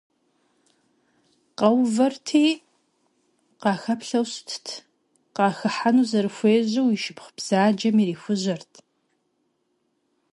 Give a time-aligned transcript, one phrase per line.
[1.57, 2.45] Къэувырти,
[3.61, 4.67] къахэплъэу щытт,
[5.35, 8.73] къахыхьэну зэрыхуежьэу и шыпхъу бзаджэм ирихужьэрт.